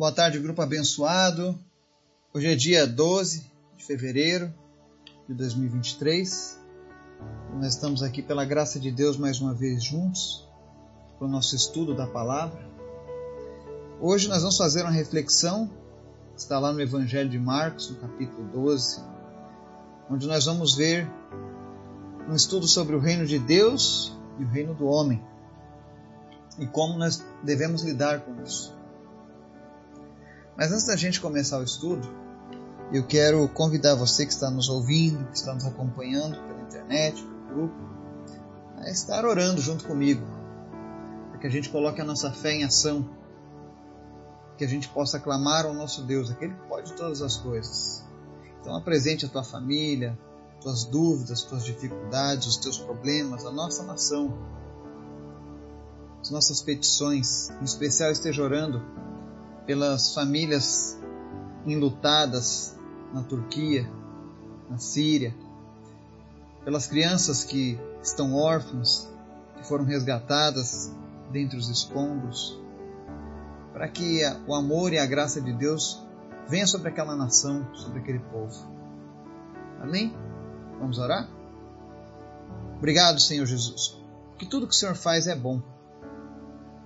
Boa 0.00 0.12
tarde, 0.12 0.38
grupo 0.38 0.62
abençoado. 0.62 1.58
Hoje 2.32 2.46
é 2.46 2.56
dia 2.56 2.86
12 2.86 3.44
de 3.76 3.84
fevereiro 3.84 4.50
de 5.28 5.34
2023. 5.34 6.58
Nós 7.56 7.74
estamos 7.74 8.02
aqui 8.02 8.22
pela 8.22 8.46
graça 8.46 8.80
de 8.80 8.90
Deus 8.90 9.18
mais 9.18 9.42
uma 9.42 9.52
vez 9.52 9.84
juntos 9.84 10.48
para 11.18 11.26
o 11.26 11.30
nosso 11.30 11.54
estudo 11.54 11.94
da 11.94 12.06
palavra. 12.06 12.66
Hoje 14.00 14.26
nós 14.26 14.40
vamos 14.40 14.56
fazer 14.56 14.80
uma 14.80 14.90
reflexão, 14.90 15.68
que 16.34 16.40
está 16.40 16.58
lá 16.58 16.72
no 16.72 16.80
Evangelho 16.80 17.28
de 17.28 17.38
Marcos, 17.38 17.90
no 17.90 17.96
capítulo 17.96 18.48
12, 18.54 19.04
onde 20.10 20.26
nós 20.26 20.46
vamos 20.46 20.76
ver 20.76 21.06
um 22.26 22.34
estudo 22.34 22.66
sobre 22.66 22.96
o 22.96 23.00
reino 23.00 23.26
de 23.26 23.38
Deus 23.38 24.16
e 24.38 24.44
o 24.44 24.48
reino 24.48 24.72
do 24.72 24.86
homem 24.86 25.22
e 26.58 26.66
como 26.66 26.96
nós 26.96 27.22
devemos 27.44 27.82
lidar 27.82 28.20
com 28.20 28.42
isso. 28.42 28.79
Mas 30.56 30.72
antes 30.72 30.86
da 30.86 30.96
gente 30.96 31.20
começar 31.20 31.58
o 31.58 31.64
estudo, 31.64 32.06
eu 32.92 33.06
quero 33.06 33.48
convidar 33.48 33.94
você 33.94 34.26
que 34.26 34.32
está 34.32 34.50
nos 34.50 34.68
ouvindo, 34.68 35.24
que 35.28 35.36
está 35.36 35.54
nos 35.54 35.64
acompanhando 35.64 36.36
pela 36.36 36.60
internet, 36.62 37.22
pelo 37.22 37.54
grupo, 37.54 37.74
a 38.76 38.90
estar 38.90 39.24
orando 39.24 39.60
junto 39.60 39.86
comigo, 39.86 40.26
para 41.30 41.38
que 41.38 41.46
a 41.46 41.50
gente 41.50 41.68
coloque 41.68 42.00
a 42.00 42.04
nossa 42.04 42.32
fé 42.32 42.52
em 42.52 42.64
ação, 42.64 43.08
que 44.58 44.64
a 44.64 44.68
gente 44.68 44.88
possa 44.88 45.20
clamar 45.20 45.66
ao 45.66 45.72
nosso 45.72 46.02
Deus, 46.02 46.30
aquele 46.30 46.54
que 46.54 46.68
pode 46.68 46.92
todas 46.94 47.22
as 47.22 47.36
coisas. 47.36 48.04
Então 48.60 48.74
apresente 48.74 49.24
a 49.24 49.28
tua 49.28 49.44
família, 49.44 50.18
tuas 50.60 50.84
dúvidas, 50.84 51.42
tuas 51.42 51.64
dificuldades, 51.64 52.46
os 52.46 52.56
teus 52.56 52.76
problemas, 52.76 53.46
a 53.46 53.50
nossa 53.50 53.84
nação, 53.84 54.36
as 56.20 56.30
nossas 56.30 56.60
petições, 56.60 57.50
em 57.60 57.64
especial 57.64 58.10
esteja 58.10 58.42
orando 58.42 58.82
pelas 59.70 60.12
famílias 60.14 60.98
enlutadas 61.64 62.76
na 63.14 63.22
Turquia, 63.22 63.88
na 64.68 64.78
Síria, 64.78 65.32
pelas 66.64 66.88
crianças 66.88 67.44
que 67.44 67.78
estão 68.02 68.34
órfãs, 68.34 69.08
que 69.56 69.64
foram 69.64 69.84
resgatadas 69.84 70.92
dentre 71.30 71.56
os 71.56 71.68
escombros, 71.68 72.60
para 73.72 73.86
que 73.86 74.22
o 74.48 74.56
amor 74.56 74.92
e 74.92 74.98
a 74.98 75.06
graça 75.06 75.40
de 75.40 75.52
Deus 75.52 76.04
venha 76.48 76.66
sobre 76.66 76.88
aquela 76.88 77.14
nação, 77.14 77.64
sobre 77.72 78.00
aquele 78.00 78.18
povo. 78.18 78.68
Amém? 79.80 80.12
Vamos 80.80 80.98
orar? 80.98 81.28
Obrigado, 82.76 83.20
Senhor 83.20 83.46
Jesus, 83.46 83.96
que 84.36 84.46
tudo 84.46 84.66
que 84.66 84.74
o 84.74 84.76
Senhor 84.76 84.96
faz 84.96 85.28
é 85.28 85.36
bom. 85.36 85.62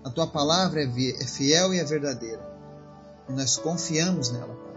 A 0.04 0.10
tua 0.10 0.26
palavra 0.26 0.82
é, 0.82 0.84
é 0.84 1.26
fiel 1.26 1.72
e 1.72 1.80
é 1.80 1.84
verdadeira 1.84 2.52
e 3.28 3.32
nós 3.32 3.56
confiamos 3.56 4.30
nela, 4.30 4.54
Pai. 4.54 4.74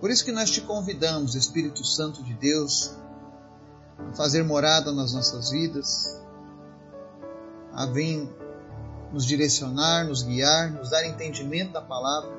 Por 0.00 0.10
isso 0.10 0.24
que 0.24 0.32
nós 0.32 0.50
te 0.50 0.60
convidamos, 0.60 1.34
Espírito 1.34 1.84
Santo 1.84 2.22
de 2.22 2.34
Deus, 2.34 2.94
a 3.98 4.12
fazer 4.14 4.44
morada 4.44 4.92
nas 4.92 5.12
nossas 5.12 5.50
vidas, 5.50 6.16
a 7.72 7.86
vir 7.86 8.28
nos 9.12 9.24
direcionar, 9.24 10.06
nos 10.06 10.22
guiar, 10.22 10.70
nos 10.70 10.90
dar 10.90 11.04
entendimento 11.06 11.72
da 11.72 11.80
palavra, 11.80 12.30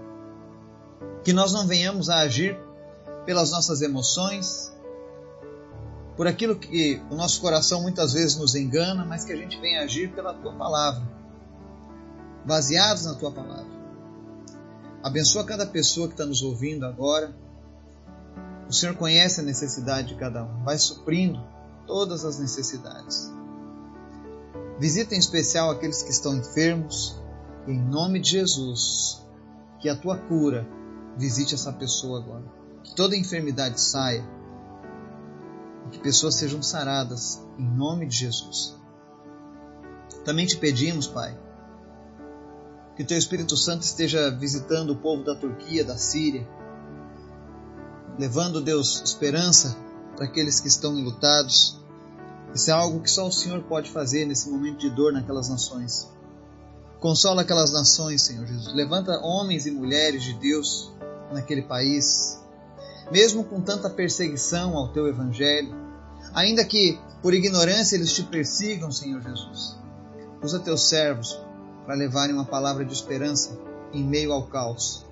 que 1.24 1.34
nós 1.34 1.52
não 1.52 1.68
venhamos 1.68 2.10
a 2.10 2.20
agir 2.20 2.58
pelas 3.26 3.52
nossas 3.52 3.82
emoções, 3.82 4.74
por 6.16 6.28
aquilo 6.28 6.56
que 6.56 7.02
o 7.10 7.16
nosso 7.16 7.40
coração 7.42 7.82
muitas 7.82 8.14
vezes 8.14 8.36
nos 8.36 8.56
engana, 8.56 9.06
mas 9.06 9.24
que 9.24 9.32
a 9.32 9.36
gente 9.36 9.60
venha 9.60 9.82
agir 9.82 10.12
pela 10.14 10.34
tua 10.34 10.54
palavra, 10.54 11.02
baseados 12.46 13.06
na 13.06 13.16
tua 13.16 13.32
palavra. 13.32 13.79
Abençoa 15.02 15.46
cada 15.46 15.66
pessoa 15.66 16.08
que 16.08 16.14
está 16.14 16.26
nos 16.26 16.42
ouvindo 16.42 16.86
agora. 16.86 17.34
O 18.68 18.74
Senhor 18.74 18.96
conhece 18.96 19.40
a 19.40 19.44
necessidade 19.44 20.10
de 20.10 20.16
cada 20.16 20.44
um, 20.44 20.64
vai 20.64 20.78
suprindo 20.78 21.42
todas 21.88 22.24
as 22.26 22.38
necessidades. 22.38 23.32
Visita 24.80 25.16
em 25.16 25.20
especial 25.20 25.72
aqueles 25.72 26.04
que 26.04 26.12
estão 26.12 26.38
enfermos, 26.38 27.20
em 27.68 27.78
nome 27.78 28.20
de 28.20 28.32
Jesus. 28.32 29.26
Que 29.80 29.90
a 29.90 29.96
tua 29.96 30.18
cura 30.18 30.68
visite 31.18 31.56
essa 31.56 31.74
pessoa 31.74 32.20
agora. 32.20 32.46
Que 32.84 32.96
toda 32.96 33.16
enfermidade 33.16 33.80
saia. 33.80 34.24
E 35.88 35.90
que 35.90 36.00
pessoas 36.00 36.36
sejam 36.36 36.62
saradas, 36.62 37.42
em 37.58 37.68
nome 37.68 38.06
de 38.06 38.18
Jesus. 38.18 38.78
Também 40.24 40.46
te 40.46 40.58
pedimos, 40.58 41.08
Pai, 41.08 41.38
que 43.00 43.06
teu 43.06 43.18
Espírito 43.18 43.56
Santo 43.56 43.84
esteja 43.84 44.30
visitando 44.30 44.90
o 44.90 44.96
povo 44.98 45.24
da 45.24 45.34
Turquia, 45.34 45.86
da 45.86 45.98
Síria, 45.98 46.46
levando, 48.18 48.60
Deus, 48.60 49.02
esperança 49.06 49.78
para 50.18 50.26
aqueles 50.26 50.60
que 50.60 50.68
estão 50.68 51.00
enlutados. 51.00 51.80
Isso 52.54 52.70
é 52.70 52.74
algo 52.74 53.00
que 53.00 53.10
só 53.10 53.26
o 53.26 53.32
Senhor 53.32 53.64
pode 53.64 53.90
fazer 53.90 54.26
nesse 54.26 54.50
momento 54.50 54.80
de 54.80 54.90
dor 54.90 55.14
naquelas 55.14 55.48
nações. 55.48 56.10
Consola 57.00 57.44
aquelas 57.44 57.72
nações, 57.72 58.22
Senhor 58.22 58.46
Jesus. 58.46 58.76
Levanta 58.76 59.18
homens 59.22 59.66
e 59.66 59.72
mulheres 59.72 60.22
de 60.22 60.34
Deus 60.34 60.92
naquele 61.32 61.62
país, 61.62 62.38
mesmo 63.10 63.46
com 63.46 63.62
tanta 63.62 63.90
perseguição 63.90 64.76
ao 64.76 64.90
teu 64.90 65.08
evangelho, 65.08 65.74
ainda 66.34 66.66
que 66.66 67.00
por 67.22 67.34
ignorância 67.34 67.96
eles 67.96 68.12
te 68.12 68.24
persigam, 68.24 68.92
Senhor 68.92 69.22
Jesus. 69.22 69.78
Usa 70.44 70.60
teus 70.60 70.90
servos 70.90 71.48
para 71.90 71.98
levarem 71.98 72.36
uma 72.36 72.46
palavra 72.46 72.86
de 72.86 72.94
esperança 72.94 73.58
em 73.92 74.04
meio 74.04 74.32
ao 74.32 74.44
caos. 74.44 75.08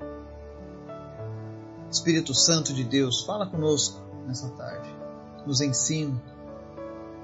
Espírito 1.89 2.35
Santo 2.35 2.71
de 2.71 2.83
Deus, 2.83 3.25
fala 3.25 3.47
conosco 3.47 3.99
nessa 4.27 4.47
tarde. 4.49 4.87
Nos 5.43 5.59
ensina 5.59 6.21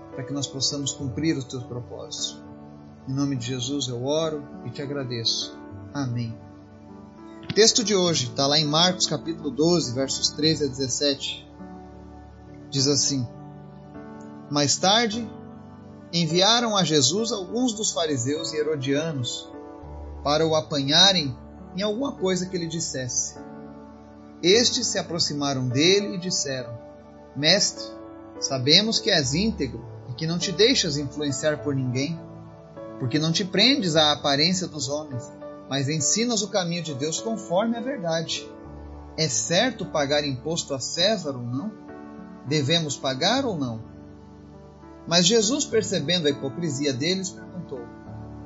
para 0.10 0.24
que 0.24 0.34
nós 0.34 0.48
possamos 0.48 0.92
cumprir 0.92 1.38
os 1.38 1.44
teus 1.44 1.62
propósitos. 1.66 2.42
Em 3.08 3.14
nome 3.14 3.36
de 3.36 3.46
Jesus 3.46 3.88
eu 3.90 4.04
oro 4.04 4.44
e 4.66 4.72
te 4.72 4.82
agradeço. 4.82 5.56
Amém. 5.94 6.36
O 7.44 7.54
texto 7.54 7.84
de 7.84 7.96
hoje 7.96 8.30
está 8.30 8.48
lá 8.48 8.58
em 8.58 8.66
Marcos 8.66 9.06
capítulo 9.06 9.52
12, 9.52 9.94
versos 9.94 10.30
13 10.30 10.64
a 10.64 10.68
17. 10.68 11.48
Diz 12.72 12.88
assim: 12.88 13.28
Mais 14.50 14.78
tarde, 14.78 15.30
enviaram 16.14 16.78
a 16.78 16.84
Jesus 16.84 17.32
alguns 17.32 17.74
dos 17.74 17.92
fariseus 17.92 18.54
e 18.54 18.58
herodianos 18.58 19.50
para 20.24 20.46
o 20.46 20.56
apanharem 20.56 21.36
em 21.76 21.82
alguma 21.82 22.12
coisa 22.12 22.46
que 22.46 22.56
ele 22.56 22.68
dissesse. 22.68 23.36
Estes 24.42 24.86
se 24.88 25.00
aproximaram 25.00 25.68
dele 25.68 26.16
e 26.16 26.20
disseram: 26.20 26.78
Mestre, 27.36 27.84
sabemos 28.40 29.00
que 29.00 29.10
és 29.10 29.34
íntegro 29.34 29.84
e 30.12 30.14
que 30.14 30.28
não 30.28 30.38
te 30.38 30.52
deixas 30.52 30.98
influenciar 30.98 31.64
por 31.64 31.74
ninguém, 31.74 32.20
porque 33.00 33.18
não 33.18 33.32
te 33.32 33.44
prendes 33.44 33.96
à 33.96 34.12
aparência 34.12 34.68
dos 34.68 34.90
homens, 34.90 35.24
mas 35.68 35.90
ensinas 35.90 36.44
o 36.44 36.50
caminho 36.50 36.84
de 36.84 36.94
Deus 36.94 37.20
conforme 37.20 37.76
a 37.76 37.82
verdade. 37.82 38.48
É 39.18 39.28
certo 39.28 39.86
pagar 39.86 40.24
imposto 40.24 40.76
a 40.76 40.80
César 40.80 41.36
ou 41.36 41.42
não? 41.44 41.72
Devemos 42.46 42.98
pagar 42.98 43.46
ou 43.46 43.58
não? 43.58 43.93
Mas 45.08 45.26
Jesus, 45.26 45.66
percebendo 45.66 46.28
a 46.28 46.30
hipocrisia 46.30 46.94
deles, 46.94 47.30
perguntou: 47.30 47.82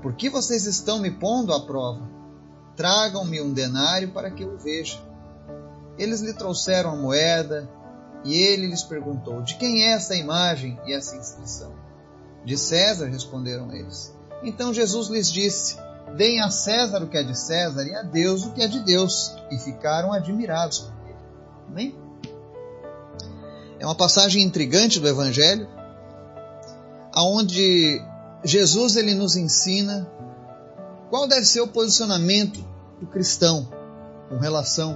Por 0.02 0.14
que 0.14 0.30
vocês 0.30 0.66
estão 0.66 1.00
me 1.00 1.12
pondo 1.12 1.54
à 1.54 1.60
prova? 1.60 2.10
Tragam-me 2.76 3.42
um 3.42 3.54
denário 3.54 4.12
para 4.12 4.32
que 4.32 4.44
eu 4.44 4.58
veja. 4.58 5.00
Eles 5.98 6.22
lhe 6.22 6.34
trouxeram 6.34 6.92
a 6.92 6.96
moeda 6.96 7.70
e 8.24 8.34
ele 8.36 8.68
lhes 8.68 8.84
perguntou: 8.84 9.42
De 9.42 9.56
quem 9.56 9.84
é 9.84 9.92
essa 9.92 10.16
imagem 10.16 10.80
e 10.86 10.94
essa 10.94 11.16
inscrição? 11.16 11.74
De 12.44 12.58
César, 12.58 13.08
responderam 13.08 13.72
eles. 13.72 14.16
Então 14.44 14.74
Jesus 14.74 15.10
lhes 15.10 15.32
disse: 15.32 15.78
Deem 16.16 16.42
a 16.42 16.50
César 16.50 17.04
o 17.04 17.08
que 17.08 17.18
é 17.18 17.24
de 17.24 17.38
César 17.38 17.84
e 17.84 17.96
a 17.96 18.02
Deus 18.02 18.46
o 18.46 18.52
que 18.52 18.62
é 18.62 18.68
de 18.68 18.80
Deus. 18.80 19.36
E 19.52 19.58
ficaram 19.60 20.12
admirados 20.12 20.80
por 20.80 20.94
ele. 21.08 21.16
Amém? 21.68 21.96
É 23.80 23.86
uma 23.86 23.96
passagem 23.96 24.42
intrigante 24.42 25.00
do 25.00 25.08
Evangelho 25.08 25.77
aonde 27.18 28.00
Jesus 28.44 28.96
ele 28.96 29.16
nos 29.16 29.36
ensina 29.36 30.08
qual 31.10 31.28
deve 31.28 31.48
ser 31.48 31.62
o 31.62 31.68
posicionamento 31.68 32.64
do 33.02 33.08
cristão 33.08 33.68
com 34.30 34.38
relação 34.38 34.96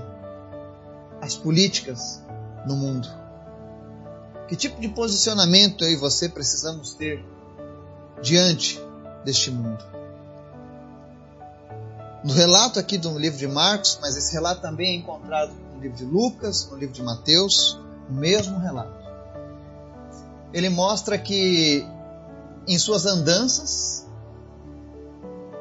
às 1.19 1.35
políticas 1.35 2.21
no 2.67 2.75
mundo. 2.75 3.07
Que 4.47 4.55
tipo 4.55 4.79
de 4.79 4.87
posicionamento 4.89 5.83
eu 5.83 5.89
e 5.89 5.95
você 5.95 6.29
precisamos 6.29 6.93
ter 6.93 7.25
diante 8.21 8.79
deste 9.25 9.49
mundo? 9.49 9.83
No 12.23 12.33
relato 12.33 12.79
aqui 12.79 12.99
do 12.99 13.17
livro 13.17 13.39
de 13.39 13.47
Marcos, 13.47 13.97
mas 13.99 14.15
esse 14.15 14.31
relato 14.31 14.61
também 14.61 14.93
é 14.93 14.99
encontrado 14.99 15.53
no 15.73 15.81
livro 15.81 15.97
de 15.97 16.05
Lucas, 16.05 16.69
no 16.69 16.77
livro 16.77 16.93
de 16.93 17.01
Mateus, 17.01 17.79
o 18.07 18.13
mesmo 18.13 18.59
relato. 18.59 19.01
Ele 20.53 20.69
mostra 20.69 21.17
que 21.17 21.83
em 22.67 22.77
suas 22.77 23.05
andanças, 23.05 24.07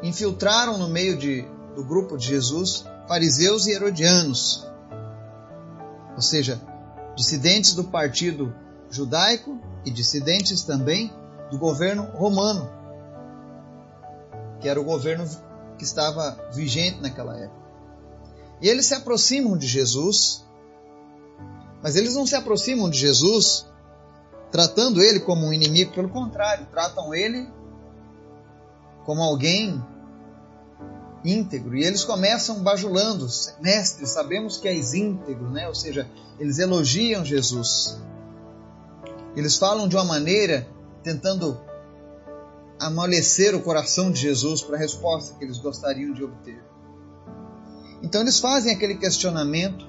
infiltraram 0.02 0.78
no 0.78 0.88
meio 0.88 1.16
de 1.16 1.46
do 1.74 1.84
grupo 1.84 2.16
de 2.16 2.26
Jesus 2.26 2.84
fariseus 3.06 3.66
e 3.66 3.72
herodianos, 3.72 4.66
ou 6.14 6.22
seja, 6.22 6.60
dissidentes 7.16 7.74
do 7.74 7.84
partido 7.84 8.54
judaico 8.90 9.58
e 9.84 9.90
dissidentes 9.90 10.62
também 10.62 11.12
do 11.50 11.58
governo 11.58 12.04
romano, 12.04 12.70
que 14.60 14.68
era 14.68 14.80
o 14.80 14.84
governo 14.84 15.28
que 15.78 15.84
estava 15.84 16.38
vigente 16.52 17.00
naquela 17.00 17.36
época. 17.36 17.60
E 18.60 18.68
eles 18.68 18.86
se 18.86 18.94
aproximam 18.94 19.56
de 19.56 19.66
Jesus, 19.66 20.44
mas 21.82 21.96
eles 21.96 22.14
não 22.14 22.26
se 22.26 22.36
aproximam 22.36 22.90
de 22.90 22.98
Jesus 22.98 23.66
tratando 24.50 25.02
ele 25.02 25.20
como 25.20 25.46
um 25.46 25.52
inimigo, 25.52 25.92
pelo 25.92 26.08
contrário, 26.08 26.66
tratam 26.70 27.14
ele 27.14 27.48
como 29.04 29.22
alguém 29.22 29.82
íntegro. 31.24 31.76
E 31.76 31.84
eles 31.84 32.04
começam 32.04 32.62
bajulando: 32.62 33.26
Mestre, 33.60 34.06
sabemos 34.06 34.56
que 34.56 34.68
és 34.68 34.94
íntegro, 34.94 35.50
né? 35.50 35.68
ou 35.68 35.74
seja, 35.74 36.08
eles 36.38 36.58
elogiam 36.58 37.24
Jesus. 37.24 37.98
Eles 39.36 39.56
falam 39.56 39.88
de 39.88 39.96
uma 39.96 40.04
maneira 40.04 40.66
tentando 41.02 41.58
amolecer 42.78 43.54
o 43.54 43.60
coração 43.60 44.10
de 44.10 44.20
Jesus 44.20 44.62
para 44.62 44.76
a 44.76 44.78
resposta 44.78 45.34
que 45.38 45.44
eles 45.44 45.58
gostariam 45.58 46.12
de 46.12 46.24
obter. 46.24 46.62
Então 48.02 48.22
eles 48.22 48.40
fazem 48.40 48.74
aquele 48.74 48.96
questionamento 48.96 49.86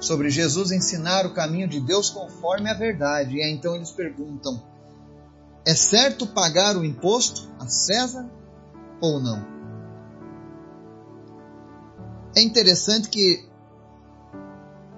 sobre 0.00 0.30
Jesus 0.30 0.70
ensinar 0.70 1.26
o 1.26 1.32
caminho 1.32 1.68
de 1.68 1.80
Deus 1.80 2.10
conforme 2.10 2.70
a 2.70 2.74
verdade. 2.74 3.36
E 3.36 3.42
aí, 3.42 3.52
então 3.52 3.74
eles 3.74 3.90
perguntam: 3.90 4.62
é 5.64 5.74
certo 5.74 6.26
pagar 6.26 6.76
o 6.76 6.84
imposto 6.84 7.50
a 7.58 7.66
César 7.66 8.28
ou 9.00 9.20
não? 9.20 9.54
É 12.36 12.42
interessante 12.42 13.08
que 13.08 13.48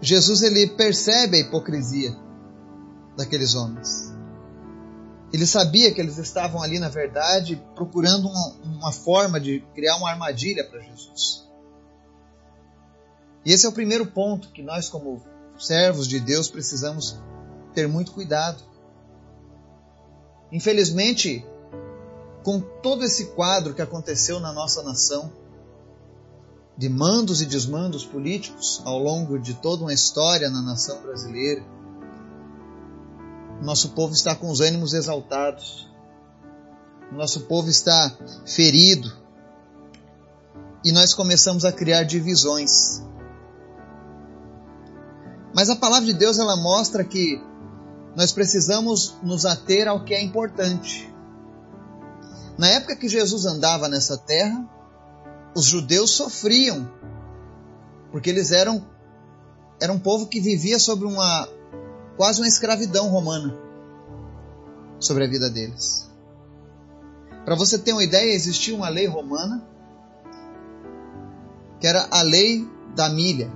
Jesus 0.00 0.43
ele 0.43 0.69
percebe 0.69 1.37
a 1.37 1.40
hipocrisia 1.40 2.16
daqueles 3.16 3.54
homens. 3.54 4.14
Ele 5.32 5.46
sabia 5.46 5.92
que 5.92 6.00
eles 6.00 6.19
estavam 6.19 6.62
ali, 6.62 6.78
na 6.78 6.88
verdade, 6.88 7.62
procurando 7.75 8.28
uma, 8.28 8.56
uma 8.64 8.92
forma 8.92 9.40
de 9.40 9.60
criar 9.75 9.96
uma 9.96 10.10
armadilha 10.10 10.64
para 10.64 10.81
Jesus. 10.81 11.45
E 13.46 13.52
esse 13.52 13.64
é 13.64 13.69
o 13.69 13.72
primeiro 13.72 14.04
ponto 14.08 14.48
que 14.48 14.60
nós, 14.60 14.88
como 14.88 15.22
servos 15.56 16.08
de 16.08 16.19
Deus, 16.19 16.48
precisamos 16.48 17.16
ter 17.72 17.87
muito 17.87 18.10
cuidado. 18.10 18.60
Infelizmente, 20.50 21.46
com 22.43 22.60
todo 22.60 23.04
esse 23.04 23.26
quadro 23.26 23.72
que 23.72 23.81
aconteceu 23.81 24.40
na 24.40 24.52
nossa 24.52 24.82
nação, 24.82 25.31
de 26.76 26.88
mandos 26.88 27.40
e 27.40 27.46
desmandos 27.46 28.04
políticos 28.04 28.82
ao 28.84 28.98
longo 28.98 29.38
de 29.38 29.54
toda 29.54 29.82
uma 29.82 29.94
história 29.94 30.50
na 30.50 30.60
nação 30.60 31.00
brasileira, 31.02 31.64
nosso 33.62 33.90
povo 33.90 34.12
está 34.12 34.34
com 34.34 34.50
os 34.50 34.60
ânimos 34.60 34.92
exaltados. 34.92 35.88
Nosso 37.12 37.42
povo 37.42 37.70
está 37.70 38.12
ferido. 38.44 39.10
E 40.84 40.90
nós 40.90 41.14
começamos 41.14 41.64
a 41.64 41.70
criar 41.70 42.02
divisões. 42.02 43.06
Mas 45.56 45.70
a 45.70 45.76
palavra 45.76 46.04
de 46.04 46.12
Deus 46.12 46.38
ela 46.38 46.54
mostra 46.54 47.02
que 47.02 47.42
nós 48.14 48.30
precisamos 48.30 49.16
nos 49.22 49.46
ater 49.46 49.88
ao 49.88 50.04
que 50.04 50.12
é 50.12 50.22
importante. 50.22 51.10
Na 52.58 52.68
época 52.68 52.94
que 52.94 53.08
Jesus 53.08 53.46
andava 53.46 53.88
nessa 53.88 54.18
terra, 54.18 54.68
os 55.56 55.64
judeus 55.64 56.10
sofriam, 56.10 56.86
porque 58.12 58.28
eles 58.28 58.52
eram 58.52 58.86
era 59.80 59.90
um 59.90 59.98
povo 59.98 60.26
que 60.26 60.40
vivia 60.40 60.78
sobre 60.78 61.06
uma 61.06 61.48
quase 62.18 62.38
uma 62.42 62.48
escravidão 62.48 63.08
romana 63.08 63.56
sobre 64.98 65.24
a 65.24 65.26
vida 65.26 65.48
deles. 65.48 66.06
Para 67.46 67.54
você 67.54 67.78
ter 67.78 67.92
uma 67.92 68.04
ideia, 68.04 68.34
existia 68.34 68.74
uma 68.74 68.90
lei 68.90 69.06
romana 69.06 69.66
que 71.80 71.86
era 71.86 72.08
a 72.10 72.20
lei 72.20 72.68
da 72.94 73.08
milha. 73.08 73.50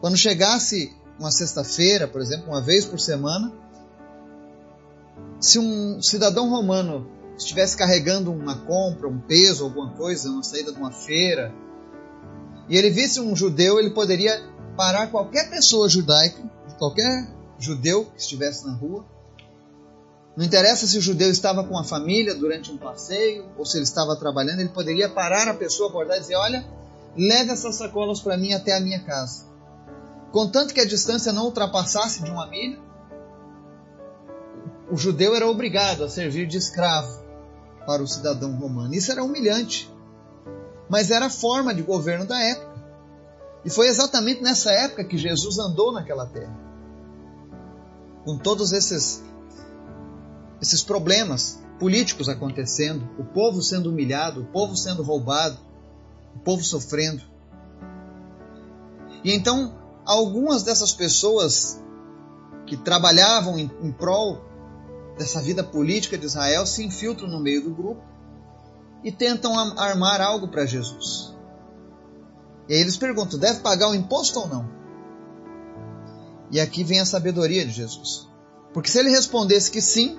Quando 0.00 0.16
chegasse 0.16 0.94
uma 1.18 1.30
sexta-feira, 1.30 2.06
por 2.06 2.20
exemplo, 2.20 2.48
uma 2.48 2.60
vez 2.60 2.84
por 2.84 3.00
semana, 3.00 3.52
se 5.40 5.58
um 5.58 6.00
cidadão 6.02 6.48
romano 6.48 7.10
estivesse 7.36 7.76
carregando 7.76 8.32
uma 8.32 8.56
compra, 8.56 9.08
um 9.08 9.18
peso, 9.18 9.64
alguma 9.64 9.90
coisa, 9.92 10.28
uma 10.28 10.42
saída 10.42 10.72
de 10.72 10.78
uma 10.78 10.90
feira, 10.90 11.52
e 12.68 12.76
ele 12.76 12.90
visse 12.90 13.20
um 13.20 13.34
judeu, 13.34 13.78
ele 13.78 13.90
poderia 13.90 14.42
parar 14.76 15.08
qualquer 15.08 15.48
pessoa 15.50 15.88
judaica 15.88 16.48
qualquer 16.78 17.28
judeu 17.58 18.06
que 18.06 18.20
estivesse 18.20 18.64
na 18.66 18.72
rua. 18.72 19.04
Não 20.36 20.44
interessa 20.44 20.86
se 20.86 20.96
o 20.96 21.00
judeu 21.00 21.30
estava 21.30 21.64
com 21.64 21.76
a 21.76 21.82
família 21.82 22.34
durante 22.34 22.70
um 22.70 22.78
passeio 22.78 23.46
ou 23.58 23.66
se 23.66 23.76
ele 23.76 23.84
estava 23.84 24.14
trabalhando, 24.14 24.60
ele 24.60 24.68
poderia 24.68 25.08
parar 25.08 25.48
a 25.48 25.54
pessoa, 25.54 25.90
abordar 25.90 26.16
e 26.16 26.20
dizer: 26.20 26.36
Olha, 26.36 26.64
leve 27.16 27.50
essas 27.50 27.74
sacolas 27.74 28.20
para 28.20 28.36
mim 28.36 28.52
até 28.52 28.76
a 28.76 28.80
minha 28.80 29.00
casa. 29.00 29.47
Contanto 30.32 30.74
que 30.74 30.80
a 30.80 30.86
distância 30.86 31.32
não 31.32 31.46
ultrapassasse 31.46 32.22
de 32.22 32.30
uma 32.30 32.46
milha, 32.46 32.78
o 34.90 34.96
judeu 34.96 35.34
era 35.34 35.46
obrigado 35.46 36.04
a 36.04 36.08
servir 36.08 36.46
de 36.46 36.56
escravo 36.56 37.22
para 37.86 38.02
o 38.02 38.06
cidadão 38.06 38.54
romano. 38.56 38.94
Isso 38.94 39.10
era 39.10 39.22
humilhante, 39.24 39.92
mas 40.88 41.10
era 41.10 41.26
a 41.26 41.30
forma 41.30 41.74
de 41.74 41.82
governo 41.82 42.26
da 42.26 42.38
época. 42.40 42.78
E 43.64 43.70
foi 43.70 43.88
exatamente 43.88 44.42
nessa 44.42 44.70
época 44.70 45.04
que 45.04 45.18
Jesus 45.18 45.58
andou 45.58 45.92
naquela 45.92 46.26
terra 46.26 46.68
com 48.28 48.36
todos 48.36 48.72
esses, 48.72 49.24
esses 50.60 50.82
problemas 50.82 51.62
políticos 51.78 52.28
acontecendo, 52.28 53.08
o 53.18 53.24
povo 53.24 53.62
sendo 53.62 53.88
humilhado, 53.88 54.42
o 54.42 54.44
povo 54.44 54.76
sendo 54.76 55.02
roubado, 55.02 55.56
o 56.36 56.38
povo 56.40 56.62
sofrendo. 56.62 57.22
E 59.24 59.32
então, 59.32 59.74
algumas 60.08 60.62
dessas 60.62 60.92
pessoas 60.92 61.82
que 62.66 62.76
trabalhavam 62.76 63.58
em, 63.58 63.70
em 63.82 63.92
prol 63.92 64.40
dessa 65.18 65.42
vida 65.42 65.62
política 65.62 66.16
de 66.16 66.24
Israel 66.24 66.64
se 66.64 66.82
infiltram 66.82 67.28
no 67.28 67.38
meio 67.38 67.62
do 67.62 67.70
grupo 67.70 68.02
e 69.04 69.12
tentam 69.12 69.58
armar 69.78 70.20
algo 70.20 70.48
para 70.48 70.64
Jesus. 70.64 71.36
E 72.68 72.74
aí 72.74 72.80
eles 72.80 72.96
perguntam: 72.96 73.38
deve 73.38 73.60
pagar 73.60 73.90
o 73.90 73.94
imposto 73.94 74.40
ou 74.40 74.48
não? 74.48 74.68
E 76.50 76.58
aqui 76.58 76.82
vem 76.82 77.00
a 77.00 77.04
sabedoria 77.04 77.66
de 77.66 77.72
Jesus. 77.72 78.26
Porque 78.72 78.88
se 78.88 78.98
ele 78.98 79.10
respondesse 79.10 79.70
que 79.70 79.82
sim, 79.82 80.18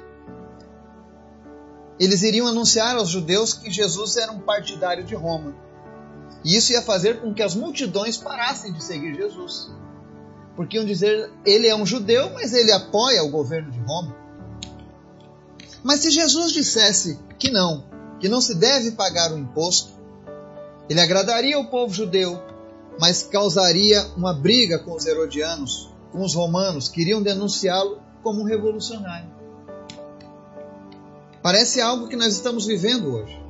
eles 1.99 2.21
iriam 2.21 2.45
anunciar 2.45 2.95
aos 2.95 3.09
judeus 3.09 3.53
que 3.53 3.71
Jesus 3.71 4.17
era 4.17 4.31
um 4.31 4.39
partidário 4.39 5.03
de 5.03 5.15
Roma. 5.15 5.55
E 6.43 6.55
isso 6.55 6.71
ia 6.71 6.81
fazer 6.81 7.19
com 7.19 7.33
que 7.33 7.41
as 7.41 7.55
multidões 7.55 8.17
parassem 8.17 8.71
de 8.71 8.83
seguir 8.83 9.15
Jesus. 9.15 9.71
Porque 10.59 10.75
iam 10.75 10.85
dizer, 10.85 11.31
ele 11.45 11.67
é 11.67 11.73
um 11.73 11.85
judeu, 11.85 12.33
mas 12.33 12.51
ele 12.51 12.69
apoia 12.73 13.23
o 13.23 13.29
governo 13.29 13.71
de 13.71 13.79
Roma. 13.79 14.13
Mas 15.81 16.01
se 16.01 16.11
Jesus 16.11 16.51
dissesse 16.51 17.17
que 17.39 17.49
não, 17.49 17.85
que 18.19 18.27
não 18.27 18.41
se 18.41 18.55
deve 18.55 18.91
pagar 18.91 19.31
o 19.31 19.37
imposto, 19.37 19.93
ele 20.89 20.99
agradaria 20.99 21.57
o 21.57 21.69
povo 21.69 21.93
judeu, 21.93 22.37
mas 22.99 23.23
causaria 23.23 24.05
uma 24.17 24.33
briga 24.33 24.77
com 24.77 24.91
os 24.91 25.05
herodianos, 25.05 25.93
com 26.11 26.21
os 26.21 26.35
romanos, 26.35 26.89
queriam 26.89 27.21
denunciá-lo 27.21 28.01
como 28.21 28.41
um 28.41 28.45
revolucionário. 28.45 29.31
Parece 31.41 31.79
algo 31.79 32.09
que 32.09 32.17
nós 32.17 32.33
estamos 32.33 32.65
vivendo 32.65 33.15
hoje. 33.15 33.41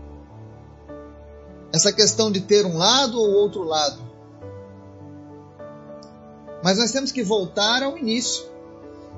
Essa 1.74 1.92
questão 1.92 2.32
de 2.32 2.42
ter 2.42 2.68
um 2.68 2.78
lado 2.78 3.20
ou 3.20 3.32
outro 3.32 3.64
lado. 3.64 4.09
Mas 6.64 6.78
nós 6.78 6.92
temos 6.92 7.12
que 7.12 7.24
voltar 7.24 7.84
ao 7.84 7.98
início. 7.98 8.46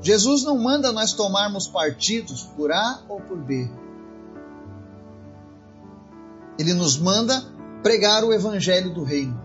Jesus 0.01 0.43
não 0.43 0.57
manda 0.57 0.91
nós 0.91 1.13
tomarmos 1.13 1.67
partidos 1.67 2.43
por 2.55 2.71
A 2.71 3.01
ou 3.07 3.19
por 3.21 3.37
B. 3.37 3.69
Ele 6.57 6.73
nos 6.73 6.97
manda 6.97 7.43
pregar 7.81 8.23
o 8.23 8.33
evangelho 8.33 8.93
do 8.93 9.03
reino. 9.03 9.39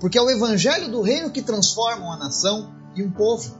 Porque 0.00 0.18
é 0.18 0.22
o 0.22 0.30
evangelho 0.30 0.90
do 0.90 1.02
reino 1.02 1.30
que 1.30 1.42
transforma 1.42 2.06
uma 2.06 2.16
nação 2.16 2.72
e 2.94 3.02
um 3.02 3.10
povo. 3.10 3.58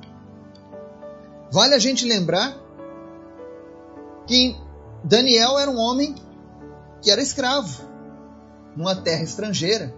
Vale 1.52 1.74
a 1.74 1.78
gente 1.78 2.04
lembrar 2.06 2.56
que 4.26 4.56
Daniel 5.02 5.58
era 5.58 5.70
um 5.70 5.78
homem 5.78 6.14
que 7.02 7.10
era 7.10 7.20
escravo 7.20 7.82
numa 8.76 8.94
terra 8.94 9.22
estrangeira. 9.22 9.94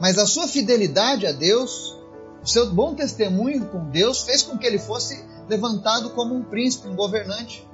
Mas 0.00 0.18
a 0.18 0.26
sua 0.26 0.46
fidelidade 0.46 1.26
a 1.26 1.32
Deus, 1.32 1.96
o 2.42 2.46
seu 2.46 2.72
bom 2.72 2.94
testemunho 2.94 3.66
com 3.66 3.90
Deus, 3.90 4.22
fez 4.22 4.42
com 4.42 4.58
que 4.58 4.66
ele 4.66 4.78
fosse 4.78 5.24
levantado 5.48 6.10
como 6.10 6.34
um 6.34 6.42
príncipe, 6.42 6.88
um 6.88 6.96
governante. 6.96 7.66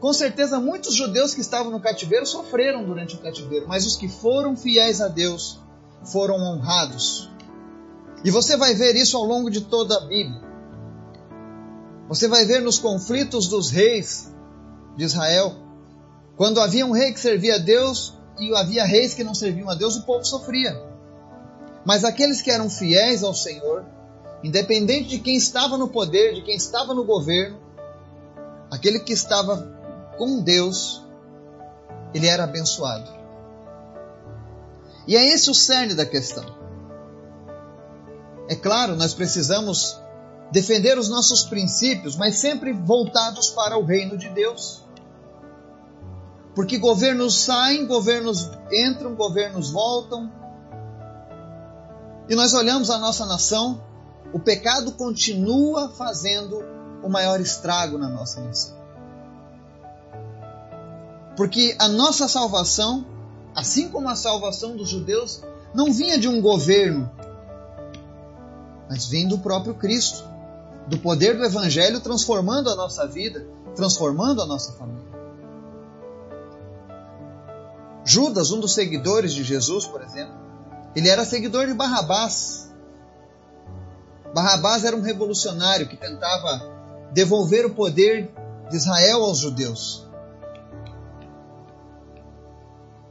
Com 0.00 0.12
certeza, 0.12 0.60
muitos 0.60 0.94
judeus 0.94 1.34
que 1.34 1.40
estavam 1.40 1.72
no 1.72 1.80
cativeiro 1.80 2.26
sofreram 2.26 2.84
durante 2.84 3.16
o 3.16 3.18
cativeiro, 3.18 3.66
mas 3.68 3.86
os 3.86 3.96
que 3.96 4.08
foram 4.08 4.56
fiéis 4.56 5.00
a 5.00 5.08
Deus 5.08 5.60
foram 6.04 6.36
honrados. 6.36 7.30
E 8.24 8.30
você 8.30 8.56
vai 8.56 8.74
ver 8.74 8.96
isso 8.96 9.16
ao 9.16 9.24
longo 9.24 9.50
de 9.50 9.62
toda 9.62 9.96
a 9.96 10.06
Bíblia. 10.06 10.40
Você 12.08 12.26
vai 12.26 12.44
ver 12.44 12.62
nos 12.62 12.78
conflitos 12.78 13.48
dos 13.48 13.70
reis 13.70 14.32
de 14.96 15.04
Israel. 15.04 15.54
Quando 16.36 16.60
havia 16.60 16.86
um 16.86 16.92
rei 16.92 17.12
que 17.12 17.20
servia 17.20 17.56
a 17.56 17.58
Deus 17.58 18.14
e 18.38 18.54
havia 18.56 18.84
reis 18.84 19.14
que 19.14 19.24
não 19.24 19.34
serviam 19.34 19.68
a 19.68 19.74
Deus, 19.74 19.96
o 19.96 20.02
povo 20.02 20.24
sofria. 20.24 20.87
Mas 21.88 22.04
aqueles 22.04 22.42
que 22.42 22.50
eram 22.50 22.68
fiéis 22.68 23.22
ao 23.22 23.32
Senhor, 23.32 23.82
independente 24.44 25.08
de 25.08 25.20
quem 25.20 25.36
estava 25.36 25.78
no 25.78 25.88
poder, 25.88 26.34
de 26.34 26.42
quem 26.42 26.54
estava 26.54 26.92
no 26.92 27.02
governo, 27.02 27.58
aquele 28.70 29.00
que 29.00 29.14
estava 29.14 29.66
com 30.18 30.42
Deus, 30.42 31.02
ele 32.12 32.26
era 32.26 32.44
abençoado. 32.44 33.10
E 35.06 35.16
é 35.16 35.32
esse 35.32 35.48
o 35.48 35.54
cerne 35.54 35.94
da 35.94 36.04
questão. 36.04 36.44
É 38.50 38.54
claro, 38.54 38.94
nós 38.94 39.14
precisamos 39.14 39.98
defender 40.52 40.98
os 40.98 41.08
nossos 41.08 41.44
princípios, 41.44 42.16
mas 42.16 42.36
sempre 42.36 42.70
voltados 42.70 43.48
para 43.48 43.78
o 43.78 43.84
reino 43.86 44.18
de 44.18 44.28
Deus. 44.28 44.84
Porque 46.54 46.76
governos 46.76 47.44
saem, 47.44 47.86
governos 47.86 48.50
entram, 48.70 49.14
governos 49.14 49.70
voltam. 49.70 50.36
E 52.28 52.34
nós 52.34 52.52
olhamos 52.52 52.90
a 52.90 52.98
nossa 52.98 53.24
nação, 53.24 53.80
o 54.32 54.38
pecado 54.38 54.92
continua 54.92 55.88
fazendo 55.90 56.62
o 57.02 57.08
maior 57.08 57.40
estrago 57.40 57.96
na 57.96 58.08
nossa 58.08 58.40
nação. 58.42 58.76
Porque 61.36 61.74
a 61.78 61.88
nossa 61.88 62.28
salvação, 62.28 63.06
assim 63.54 63.88
como 63.88 64.08
a 64.08 64.16
salvação 64.16 64.76
dos 64.76 64.90
judeus, 64.90 65.42
não 65.72 65.92
vinha 65.92 66.18
de 66.18 66.28
um 66.28 66.40
governo, 66.40 67.10
mas 68.90 69.06
vinha 69.06 69.28
do 69.28 69.38
próprio 69.38 69.74
Cristo, 69.74 70.24
do 70.86 70.98
poder 70.98 71.36
do 71.36 71.44
Evangelho 71.44 72.00
transformando 72.00 72.68
a 72.68 72.74
nossa 72.74 73.06
vida, 73.06 73.46
transformando 73.74 74.42
a 74.42 74.46
nossa 74.46 74.72
família. 74.72 75.08
Judas, 78.04 78.50
um 78.50 78.58
dos 78.58 78.72
seguidores 78.72 79.32
de 79.32 79.44
Jesus, 79.44 79.86
por 79.86 80.02
exemplo, 80.02 80.47
ele 80.94 81.08
era 81.08 81.24
seguidor 81.24 81.66
de 81.66 81.74
Barrabás. 81.74 82.72
Barrabás 84.34 84.84
era 84.84 84.96
um 84.96 85.00
revolucionário 85.00 85.88
que 85.88 85.96
tentava 85.96 86.78
devolver 87.12 87.66
o 87.66 87.74
poder 87.74 88.30
de 88.70 88.76
Israel 88.76 89.22
aos 89.22 89.38
judeus. 89.38 90.06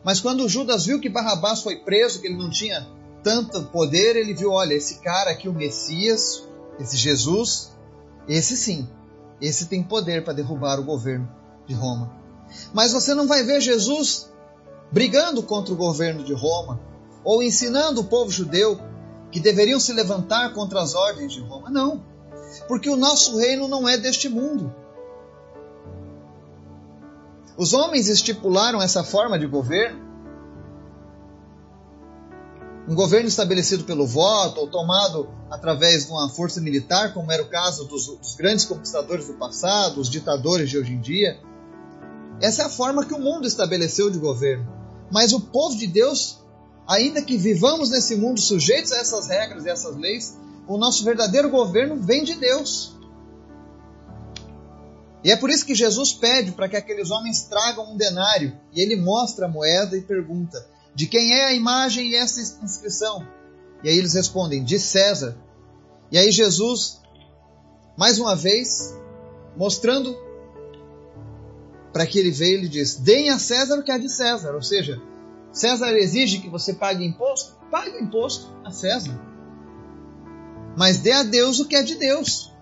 Mas 0.03 0.21
quando 0.21 0.47
Judas 0.47 0.85
viu 0.85 1.01
que 1.01 1.09
Barrabás 1.09 1.61
foi 1.61 1.77
preso, 1.77 2.21
que 2.21 2.27
ele 2.27 2.37
não 2.37 2.49
tinha 2.49 2.87
tanto 3.23 3.63
poder, 3.65 4.15
ele 4.15 4.33
viu: 4.33 4.51
olha, 4.51 4.73
esse 4.73 4.99
cara 4.99 5.31
aqui, 5.31 5.49
o 5.49 5.53
Messias, 5.53 6.47
esse 6.79 6.95
Jesus, 6.95 7.71
esse 8.27 8.55
sim, 8.55 8.87
esse 9.41 9.65
tem 9.65 9.83
poder 9.83 10.23
para 10.23 10.33
derrubar 10.33 10.79
o 10.79 10.83
governo 10.83 11.29
de 11.65 11.73
Roma. 11.73 12.15
Mas 12.73 12.93
você 12.93 13.13
não 13.13 13.27
vai 13.27 13.43
ver 13.43 13.59
Jesus 13.59 14.31
brigando 14.91 15.43
contra 15.43 15.73
o 15.73 15.77
governo 15.77 16.23
de 16.23 16.33
Roma 16.33 16.79
ou 17.27 17.43
ensinando 17.43 17.99
o 17.99 18.05
povo 18.05 18.31
judeu 18.31 18.79
que 19.29 19.41
deveriam 19.41 19.81
se 19.81 19.91
levantar 19.91 20.53
contra 20.53 20.81
as 20.81 20.95
ordens 20.95 21.33
de 21.33 21.41
Roma. 21.41 21.69
Não, 21.69 22.01
porque 22.69 22.89
o 22.89 22.95
nosso 22.95 23.37
reino 23.37 23.67
não 23.67 23.85
é 23.85 23.97
deste 23.97 24.29
mundo. 24.29 24.73
Os 27.57 27.73
homens 27.73 28.07
estipularam 28.07 28.81
essa 28.81 29.03
forma 29.03 29.37
de 29.37 29.45
governo, 29.45 30.07
um 32.87 32.95
governo 32.95 33.27
estabelecido 33.27 33.83
pelo 33.83 34.07
voto 34.07 34.61
ou 34.61 34.69
tomado 34.69 35.27
através 35.51 36.05
de 36.05 36.11
uma 36.13 36.29
força 36.29 36.61
militar, 36.61 37.13
como 37.13 37.29
era 37.29 37.43
o 37.43 37.49
caso 37.49 37.83
dos, 37.89 38.07
dos 38.07 38.35
grandes 38.35 38.63
conquistadores 38.63 39.27
do 39.27 39.33
passado, 39.33 39.99
os 39.99 40.09
ditadores 40.09 40.69
de 40.69 40.77
hoje 40.77 40.93
em 40.93 41.01
dia. 41.01 41.37
Essa 42.41 42.61
é 42.61 42.65
a 42.67 42.69
forma 42.69 43.05
que 43.05 43.13
o 43.13 43.19
mundo 43.19 43.45
estabeleceu 43.45 44.09
de 44.09 44.17
governo. 44.17 44.65
Mas 45.11 45.33
o 45.33 45.41
povo 45.41 45.75
de 45.75 45.87
Deus, 45.87 46.46
ainda 46.87 47.21
que 47.21 47.37
vivamos 47.37 47.89
nesse 47.89 48.15
mundo 48.15 48.39
sujeitos 48.39 48.91
a 48.91 48.97
essas 48.97 49.27
regras 49.27 49.65
e 49.65 49.69
essas 49.69 49.95
leis, 49.97 50.37
o 50.67 50.77
nosso 50.77 51.03
verdadeiro 51.03 51.49
governo 51.49 51.97
vem 51.97 52.23
de 52.23 52.35
Deus. 52.35 52.95
E 55.23 55.31
é 55.31 55.35
por 55.35 55.49
isso 55.49 55.65
que 55.65 55.75
Jesus 55.75 56.13
pede 56.13 56.51
para 56.51 56.69
que 56.69 56.77
aqueles 56.77 57.11
homens 57.11 57.43
tragam 57.43 57.91
um 57.91 57.97
denário. 57.97 58.57
E 58.73 58.81
ele 58.81 58.95
mostra 58.95 59.45
a 59.45 59.49
moeda 59.49 59.97
e 59.97 60.01
pergunta: 60.01 60.65
De 60.95 61.05
quem 61.07 61.33
é 61.33 61.45
a 61.45 61.53
imagem 61.53 62.07
e 62.07 62.15
essa 62.15 62.39
inscrição? 62.63 63.27
E 63.83 63.89
aí 63.89 63.97
eles 63.97 64.13
respondem: 64.13 64.63
De 64.63 64.79
César. 64.79 65.37
E 66.11 66.17
aí 66.17 66.31
Jesus, 66.31 67.01
mais 67.97 68.19
uma 68.19 68.35
vez, 68.35 68.95
mostrando 69.57 70.15
para 71.91 72.05
que 72.05 72.19
ele 72.19 72.31
veja, 72.31 72.53
ele 72.53 72.69
diz: 72.69 72.95
Deem 72.95 73.29
a 73.29 73.39
César 73.39 73.79
o 73.79 73.83
que 73.83 73.91
é 73.91 73.97
de 73.97 74.09
César. 74.09 74.53
Ou 74.53 74.61
seja, 74.61 75.01
César 75.57 75.91
exige 75.97 76.39
que 76.39 76.49
você 76.49 76.73
pague 76.73 77.03
imposto? 77.03 77.57
Pague 77.71 77.99
imposto 77.99 78.47
a 78.63 78.69
César. 78.69 79.19
Mas 80.77 80.99
dê 80.99 81.11
a 81.11 81.23
Deus 81.23 81.59
o 81.59 81.65
que 81.65 81.75
é 81.75 81.81
de 81.81 81.95
Deus. 81.95 82.53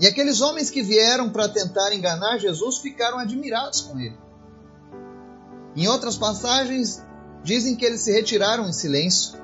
E 0.00 0.06
aqueles 0.06 0.40
homens 0.40 0.68
que 0.68 0.82
vieram 0.82 1.30
para 1.30 1.48
tentar 1.48 1.94
enganar 1.94 2.38
Jesus 2.38 2.78
ficaram 2.78 3.20
admirados 3.20 3.82
com 3.82 4.00
ele. 4.00 4.18
Em 5.76 5.86
outras 5.86 6.16
passagens, 6.16 7.04
dizem 7.44 7.76
que 7.76 7.84
eles 7.84 8.00
se 8.00 8.10
retiraram 8.10 8.68
em 8.68 8.72
silêncio. 8.72 9.38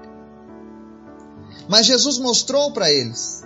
Mas 1.68 1.87
Jesus 1.87 2.18
mostrou 2.18 2.73
para 2.73 2.90
eles: 2.90 3.45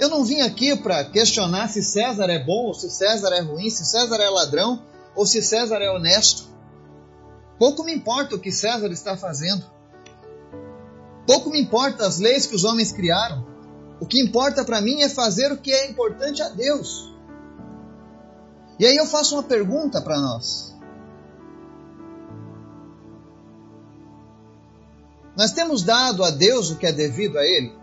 Eu 0.00 0.08
não 0.08 0.24
vim 0.24 0.40
aqui 0.40 0.74
para 0.74 1.04
questionar 1.04 1.68
se 1.68 1.80
César 1.80 2.28
é 2.28 2.44
bom 2.44 2.66
ou 2.66 2.74
se 2.74 2.90
César 2.90 3.30
é 3.34 3.40
ruim, 3.40 3.70
se 3.70 3.86
César 3.86 4.16
é 4.16 4.28
ladrão 4.28 4.82
ou 5.14 5.24
se 5.24 5.40
César 5.40 5.76
é 5.76 5.90
honesto. 5.92 6.49
Pouco 7.60 7.84
me 7.84 7.92
importa 7.94 8.36
o 8.36 8.38
que 8.38 8.50
César 8.50 8.88
está 8.90 9.18
fazendo. 9.18 9.66
Pouco 11.26 11.50
me 11.50 11.60
importa 11.60 12.06
as 12.06 12.18
leis 12.18 12.46
que 12.46 12.54
os 12.54 12.64
homens 12.64 12.90
criaram. 12.90 13.46
O 14.00 14.06
que 14.06 14.18
importa 14.18 14.64
para 14.64 14.80
mim 14.80 15.02
é 15.02 15.10
fazer 15.10 15.52
o 15.52 15.58
que 15.58 15.70
é 15.70 15.90
importante 15.90 16.42
a 16.42 16.48
Deus. 16.48 17.14
E 18.78 18.86
aí 18.86 18.96
eu 18.96 19.04
faço 19.04 19.34
uma 19.34 19.42
pergunta 19.42 20.00
para 20.00 20.18
nós. 20.18 20.74
Nós 25.36 25.52
temos 25.52 25.82
dado 25.82 26.24
a 26.24 26.30
Deus 26.30 26.70
o 26.70 26.78
que 26.78 26.86
é 26.86 26.92
devido 26.92 27.38
a 27.38 27.44
Ele? 27.44 27.74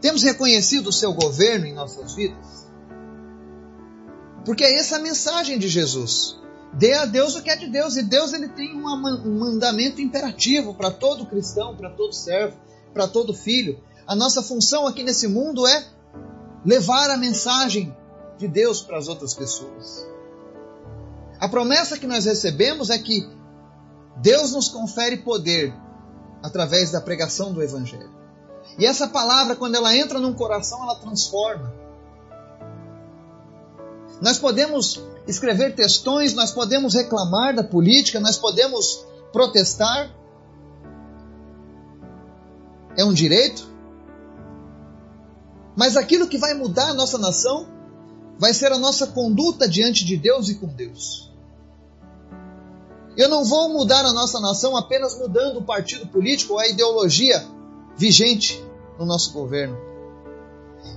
Temos 0.00 0.22
reconhecido 0.22 0.86
o 0.86 0.92
seu 0.92 1.12
governo 1.12 1.66
em 1.66 1.74
nossas 1.74 2.14
vidas? 2.14 2.66
Porque 4.46 4.64
é 4.64 4.78
essa 4.78 4.96
a 4.96 4.98
mensagem 4.98 5.58
de 5.58 5.68
Jesus. 5.68 6.41
Dê 6.72 6.94
a 6.94 7.04
Deus 7.04 7.36
o 7.36 7.42
que 7.42 7.50
é 7.50 7.56
de 7.56 7.66
Deus. 7.66 7.96
E 7.96 8.02
Deus 8.02 8.32
ele 8.32 8.48
tem 8.48 8.74
um 8.74 9.38
mandamento 9.38 10.00
imperativo 10.00 10.74
para 10.74 10.90
todo 10.90 11.26
cristão, 11.26 11.76
para 11.76 11.90
todo 11.90 12.12
servo, 12.12 12.56
para 12.92 13.06
todo 13.06 13.34
filho. 13.34 13.78
A 14.06 14.16
nossa 14.16 14.42
função 14.42 14.86
aqui 14.86 15.02
nesse 15.02 15.28
mundo 15.28 15.66
é 15.66 15.86
levar 16.64 17.10
a 17.10 17.16
mensagem 17.16 17.94
de 18.38 18.48
Deus 18.48 18.82
para 18.82 18.98
as 18.98 19.08
outras 19.08 19.34
pessoas. 19.34 20.06
A 21.38 21.48
promessa 21.48 21.98
que 21.98 22.06
nós 22.06 22.24
recebemos 22.24 22.88
é 22.88 22.98
que 22.98 23.28
Deus 24.16 24.52
nos 24.52 24.68
confere 24.68 25.18
poder 25.18 25.74
através 26.42 26.90
da 26.90 27.00
pregação 27.00 27.52
do 27.52 27.62
Evangelho. 27.62 28.10
E 28.78 28.86
essa 28.86 29.08
palavra, 29.08 29.56
quando 29.56 29.74
ela 29.74 29.96
entra 29.96 30.18
num 30.18 30.32
coração, 30.32 30.82
ela 30.82 30.94
transforma. 30.96 31.81
Nós 34.20 34.38
podemos 34.38 35.02
escrever 35.26 35.74
textões, 35.74 36.34
nós 36.34 36.50
podemos 36.50 36.94
reclamar 36.94 37.54
da 37.54 37.64
política, 37.64 38.20
nós 38.20 38.36
podemos 38.36 39.04
protestar. 39.32 40.10
É 42.96 43.04
um 43.04 43.12
direito, 43.12 43.72
mas 45.74 45.96
aquilo 45.96 46.28
que 46.28 46.36
vai 46.36 46.52
mudar 46.54 46.90
a 46.90 46.94
nossa 46.94 47.16
nação 47.16 47.66
vai 48.38 48.52
ser 48.52 48.72
a 48.72 48.78
nossa 48.78 49.06
conduta 49.06 49.68
diante 49.68 50.04
de 50.04 50.16
Deus 50.16 50.48
e 50.48 50.56
com 50.56 50.66
Deus. 50.66 51.30
Eu 53.16 53.28
não 53.28 53.44
vou 53.44 53.68
mudar 53.68 54.04
a 54.04 54.12
nossa 54.12 54.40
nação 54.40 54.76
apenas 54.76 55.18
mudando 55.18 55.58
o 55.58 55.64
partido 55.64 56.06
político 56.06 56.54
ou 56.54 56.58
a 56.58 56.66
ideologia 56.66 57.46
vigente 57.96 58.62
no 58.98 59.04
nosso 59.04 59.32
governo. 59.32 59.76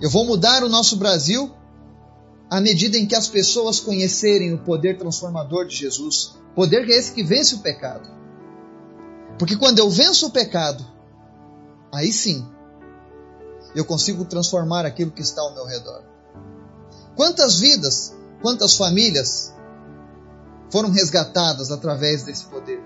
Eu 0.02 0.10
vou 0.10 0.26
mudar 0.26 0.64
o 0.64 0.70
nosso 0.70 0.98
Brasil 0.98 1.52
à 2.50 2.62
medida 2.62 2.98
em 2.98 3.06
que 3.06 3.16
as 3.16 3.28
pessoas 3.28 3.80
conhecerem 3.80 4.54
o 4.54 4.60
poder 4.60 4.98
transformador 4.98 5.66
de 5.68 5.76
Jesus, 5.76 6.36
poder 6.54 6.86
que 6.86 6.94
é 6.94 6.98
esse 6.98 7.12
que 7.12 7.24
vence 7.24 7.56
o 7.56 7.60
pecado. 7.60 8.10
Porque 9.38 9.58
quando 9.58 9.80
eu 9.80 9.90
venço 9.90 10.28
o 10.28 10.32
pecado, 10.32 10.86
aí 11.94 12.12
sim 12.12 12.48
eu 13.76 13.84
consigo 13.84 14.24
transformar 14.24 14.86
aquilo 14.86 15.12
que 15.12 15.22
está 15.22 15.42
ao 15.42 15.54
meu 15.54 15.66
redor. 15.66 16.04
Quantas 17.16 17.60
vidas, 17.60 18.16
quantas 18.42 18.76
famílias 18.76 19.54
foram 20.72 20.90
resgatadas 20.92 21.72
através 21.72 22.24
desse 22.24 22.46
poder? 22.46 22.82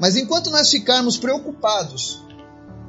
Mas 0.00 0.16
enquanto 0.16 0.50
nós 0.50 0.70
ficarmos 0.70 1.18
preocupados 1.18 2.22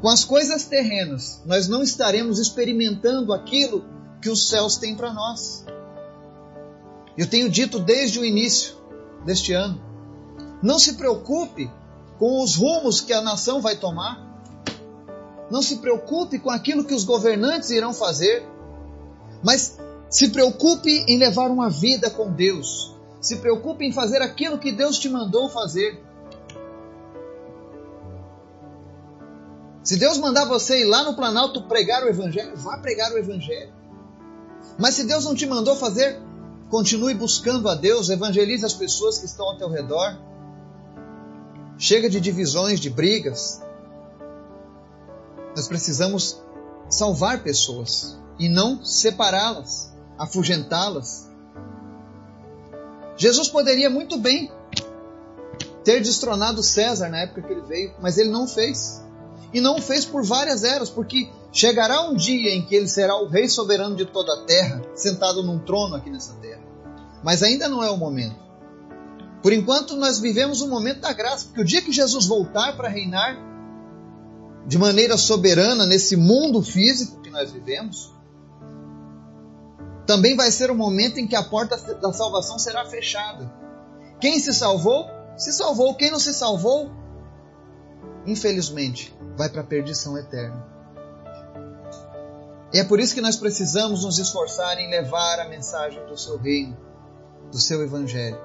com 0.01 0.09
as 0.09 0.23
coisas 0.23 0.65
terrenas, 0.65 1.41
nós 1.45 1.67
não 1.67 1.83
estaremos 1.83 2.39
experimentando 2.39 3.33
aquilo 3.33 3.92
que 4.23 4.29
os 4.29 4.47
céus 4.47 4.77
têm 4.77 4.95
para 4.95 5.11
nós. 5.11 5.65
Eu 7.17 7.27
tenho 7.27 7.49
dito 7.49 7.77
desde 7.77 8.19
o 8.19 8.25
início 8.25 8.75
deste 9.25 9.51
ano: 9.51 9.79
não 10.63 10.79
se 10.79 10.93
preocupe 10.93 11.69
com 12.17 12.41
os 12.41 12.55
rumos 12.55 13.01
que 13.01 13.11
a 13.11 13.21
nação 13.21 13.61
vai 13.61 13.75
tomar. 13.75 14.31
Não 15.51 15.61
se 15.61 15.77
preocupe 15.77 16.39
com 16.39 16.49
aquilo 16.49 16.85
que 16.85 16.93
os 16.93 17.03
governantes 17.03 17.69
irão 17.69 17.93
fazer. 17.93 18.47
Mas 19.43 19.77
se 20.09 20.29
preocupe 20.29 21.03
em 21.05 21.17
levar 21.17 21.51
uma 21.51 21.69
vida 21.69 22.09
com 22.09 22.31
Deus. 22.31 22.95
Se 23.19 23.35
preocupe 23.35 23.85
em 23.85 23.91
fazer 23.91 24.21
aquilo 24.21 24.57
que 24.57 24.71
Deus 24.71 24.97
te 24.97 25.09
mandou 25.09 25.49
fazer. 25.49 26.01
Se 29.83 29.97
Deus 29.97 30.17
mandar 30.17 30.45
você 30.45 30.79
ir 30.79 30.85
lá 30.85 31.03
no 31.03 31.13
Planalto 31.13 31.63
pregar 31.63 32.03
o 32.03 32.07
Evangelho, 32.07 32.55
vá 32.55 32.77
pregar 32.77 33.11
o 33.11 33.17
Evangelho. 33.17 33.82
Mas 34.77 34.95
se 34.95 35.03
Deus 35.05 35.25
não 35.25 35.35
te 35.35 35.45
mandou 35.45 35.75
fazer, 35.75 36.19
continue 36.69 37.13
buscando 37.13 37.69
a 37.69 37.75
Deus, 37.75 38.09
evangelize 38.09 38.65
as 38.65 38.73
pessoas 38.73 39.19
que 39.19 39.25
estão 39.25 39.45
ao 39.45 39.57
teu 39.57 39.69
redor. 39.69 40.17
Chega 41.77 42.09
de 42.09 42.19
divisões, 42.19 42.79
de 42.79 42.89
brigas. 42.89 43.61
Nós 45.55 45.67
precisamos 45.67 46.41
salvar 46.89 47.43
pessoas 47.43 48.17
e 48.39 48.49
não 48.49 48.83
separá-las, 48.83 49.93
afugentá-las. 50.17 51.29
Jesus 53.15 53.47
poderia 53.49 53.89
muito 53.89 54.17
bem 54.17 54.51
ter 55.83 56.01
destronado 56.01 56.63
César 56.63 57.09
na 57.09 57.19
época 57.19 57.41
que 57.43 57.53
ele 57.53 57.61
veio, 57.61 57.93
mas 58.01 58.17
ele 58.17 58.29
não 58.29 58.47
fez 58.47 59.03
e 59.53 59.61
não 59.61 59.79
fez 59.79 60.03
por 60.03 60.23
várias 60.23 60.63
eras, 60.63 60.89
porque 60.89 61.29
chegará 61.53 62.01
um 62.01 62.15
dia 62.15 62.53
em 62.53 62.65
que 62.65 62.75
ele 62.75 62.87
será 62.87 63.15
o 63.15 63.27
rei 63.27 63.47
soberano 63.47 63.95
de 63.95 64.05
toda 64.05 64.33
a 64.33 64.45
terra, 64.45 64.81
sentado 64.95 65.43
num 65.43 65.59
trono 65.59 65.95
aqui 65.95 66.09
nessa 66.09 66.33
terra. 66.41 66.63
Mas 67.23 67.43
ainda 67.43 67.69
não 67.69 67.83
é 67.83 67.91
o 67.91 67.95
momento. 67.95 68.43
Por 69.41 69.53
enquanto, 69.53 69.95
nós 69.95 70.19
vivemos 70.19 70.61
o 70.61 70.67
momento 70.67 71.01
da 71.01 71.13
graça, 71.13 71.45
porque 71.45 71.61
o 71.61 71.65
dia 71.65 71.81
que 71.81 71.91
Jesus 71.91 72.25
voltar 72.25 72.75
para 72.75 72.89
reinar 72.89 73.37
de 74.65 74.77
maneira 74.77 75.15
soberana 75.15 75.85
nesse 75.85 76.15
mundo 76.15 76.63
físico 76.63 77.21
que 77.21 77.29
nós 77.29 77.51
vivemos, 77.51 78.11
também 80.07 80.35
vai 80.35 80.49
ser 80.49 80.71
o 80.71 80.75
momento 80.75 81.19
em 81.19 81.27
que 81.27 81.35
a 81.35 81.43
porta 81.43 81.77
da 81.95 82.11
salvação 82.11 82.57
será 82.57 82.85
fechada. 82.85 83.53
Quem 84.19 84.39
se 84.39 84.53
salvou, 84.53 85.05
se 85.37 85.51
salvou. 85.51 85.93
Quem 85.95 86.09
não 86.09 86.19
se 86.19 86.33
salvou, 86.33 86.89
infelizmente, 88.25 89.13
vai 89.37 89.49
para 89.49 89.61
a 89.61 89.65
perdição 89.65 90.17
eterna. 90.17 90.72
E 92.73 92.79
é 92.79 92.83
por 92.83 92.99
isso 92.99 93.13
que 93.13 93.21
nós 93.21 93.35
precisamos 93.35 94.03
nos 94.03 94.17
esforçar 94.17 94.79
em 94.79 94.89
levar 94.89 95.39
a 95.39 95.47
mensagem 95.47 96.03
do 96.07 96.17
seu 96.17 96.37
reino, 96.37 96.75
do 97.51 97.59
seu 97.59 97.83
evangelho. 97.83 98.41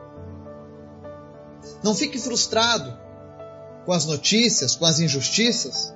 Não 1.83 1.95
fique 1.95 2.19
frustrado 2.19 2.95
com 3.87 3.93
as 3.93 4.05
notícias, 4.05 4.77
com 4.77 4.85
as 4.85 5.01
injustiças, 5.01 5.95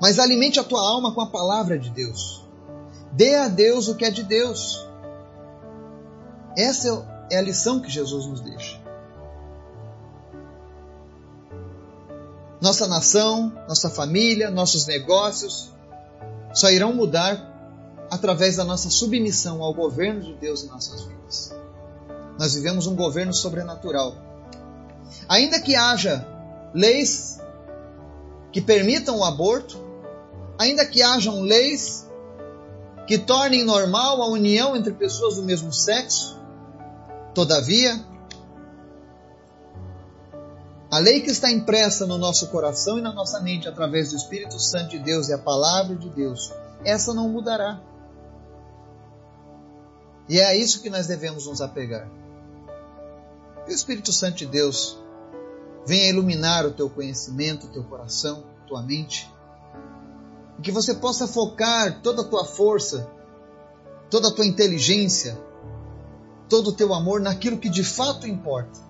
mas 0.00 0.18
alimente 0.18 0.58
a 0.58 0.64
tua 0.64 0.80
alma 0.80 1.12
com 1.12 1.20
a 1.20 1.26
palavra 1.26 1.78
de 1.78 1.90
Deus. 1.90 2.48
Dê 3.12 3.34
a 3.34 3.48
Deus 3.48 3.88
o 3.88 3.94
que 3.94 4.06
é 4.06 4.10
de 4.10 4.22
Deus. 4.22 4.88
Essa 6.56 7.06
é 7.30 7.36
a 7.36 7.42
lição 7.42 7.80
que 7.80 7.90
Jesus 7.90 8.24
nos 8.24 8.40
deixa. 8.40 8.80
Nossa 12.58 12.86
nação, 12.86 13.52
nossa 13.68 13.90
família, 13.90 14.50
nossos 14.50 14.86
negócios 14.86 15.70
só 16.52 16.70
irão 16.70 16.92
mudar 16.92 17.48
através 18.10 18.56
da 18.56 18.64
nossa 18.64 18.90
submissão 18.90 19.62
ao 19.62 19.72
governo 19.72 20.20
de 20.20 20.34
Deus 20.34 20.64
em 20.64 20.68
nossas 20.68 21.02
vidas. 21.02 21.54
Nós 22.38 22.54
vivemos 22.54 22.86
um 22.86 22.96
governo 22.96 23.32
sobrenatural. 23.32 24.14
Ainda 25.28 25.60
que 25.60 25.76
haja 25.76 26.26
leis 26.74 27.40
que 28.52 28.60
permitam 28.60 29.18
o 29.18 29.24
aborto, 29.24 29.78
ainda 30.58 30.84
que 30.84 31.02
hajam 31.02 31.42
leis 31.42 32.08
que 33.06 33.18
tornem 33.18 33.64
normal 33.64 34.22
a 34.22 34.28
união 34.28 34.76
entre 34.76 34.92
pessoas 34.92 35.36
do 35.36 35.42
mesmo 35.42 35.72
sexo, 35.72 36.38
todavia, 37.34 37.98
a 40.90 40.98
lei 40.98 41.20
que 41.20 41.30
está 41.30 41.50
impressa 41.52 42.04
no 42.04 42.18
nosso 42.18 42.48
coração 42.48 42.98
e 42.98 43.00
na 43.00 43.12
nossa 43.12 43.40
mente 43.40 43.68
através 43.68 44.10
do 44.10 44.16
Espírito 44.16 44.58
Santo 44.58 44.90
de 44.90 44.98
Deus 44.98 45.28
e 45.28 45.32
a 45.32 45.38
palavra 45.38 45.94
de 45.94 46.10
Deus, 46.10 46.52
essa 46.84 47.14
não 47.14 47.28
mudará. 47.28 47.80
E 50.28 50.40
é 50.40 50.46
a 50.46 50.56
isso 50.56 50.82
que 50.82 50.90
nós 50.90 51.06
devemos 51.06 51.46
nos 51.46 51.60
apegar. 51.60 52.10
Que 53.64 53.72
o 53.72 53.74
Espírito 53.74 54.12
Santo 54.12 54.38
de 54.38 54.46
Deus 54.46 54.98
venha 55.86 56.08
iluminar 56.08 56.66
o 56.66 56.72
teu 56.72 56.90
conhecimento, 56.90 57.66
o 57.66 57.70
teu 57.70 57.84
coração, 57.84 58.42
a 58.64 58.66
tua 58.66 58.82
mente, 58.82 59.32
e 60.58 60.62
que 60.62 60.72
você 60.72 60.94
possa 60.94 61.28
focar 61.28 62.00
toda 62.02 62.22
a 62.22 62.24
tua 62.24 62.44
força, 62.44 63.08
toda 64.10 64.26
a 64.26 64.32
tua 64.32 64.44
inteligência, 64.44 65.40
todo 66.48 66.70
o 66.70 66.72
teu 66.72 66.92
amor 66.92 67.20
naquilo 67.20 67.58
que 67.58 67.68
de 67.68 67.84
fato 67.84 68.26
importa 68.26 68.89